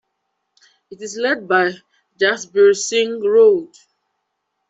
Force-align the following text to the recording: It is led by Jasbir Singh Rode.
It 0.89 0.99
is 0.99 1.15
led 1.15 1.47
by 1.47 1.73
Jasbir 2.19 2.75
Singh 2.75 3.21
Rode. 3.23 3.77